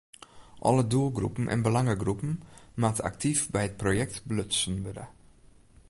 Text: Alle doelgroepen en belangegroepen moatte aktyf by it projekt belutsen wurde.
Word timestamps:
Alle 0.59 0.87
doelgroepen 0.87 1.47
en 1.47 1.61
belangegroepen 1.67 2.41
moatte 2.81 3.03
aktyf 3.09 3.39
by 3.53 3.61
it 3.69 3.75
projekt 3.83 4.15
belutsen 4.29 4.75
wurde. 4.83 5.05